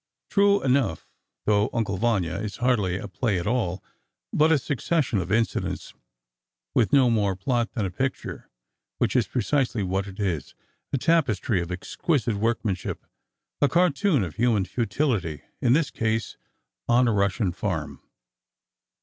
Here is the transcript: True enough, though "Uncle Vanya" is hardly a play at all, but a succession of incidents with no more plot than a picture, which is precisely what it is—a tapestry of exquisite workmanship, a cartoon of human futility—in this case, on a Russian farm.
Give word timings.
True 0.31 0.63
enough, 0.63 1.07
though 1.45 1.69
"Uncle 1.71 1.95
Vanya" 1.95 2.37
is 2.37 2.55
hardly 2.55 2.97
a 2.97 3.07
play 3.07 3.37
at 3.37 3.45
all, 3.45 3.83
but 4.33 4.51
a 4.51 4.57
succession 4.57 5.19
of 5.19 5.31
incidents 5.31 5.93
with 6.73 6.91
no 6.91 7.11
more 7.11 7.35
plot 7.35 7.73
than 7.73 7.85
a 7.85 7.91
picture, 7.91 8.49
which 8.97 9.15
is 9.15 9.27
precisely 9.27 9.83
what 9.83 10.07
it 10.07 10.19
is—a 10.19 10.97
tapestry 10.97 11.61
of 11.61 11.71
exquisite 11.71 12.37
workmanship, 12.37 13.05
a 13.61 13.69
cartoon 13.69 14.23
of 14.23 14.37
human 14.37 14.65
futility—in 14.65 15.73
this 15.73 15.91
case, 15.91 16.35
on 16.89 17.07
a 17.07 17.13
Russian 17.13 17.51
farm. 17.51 18.01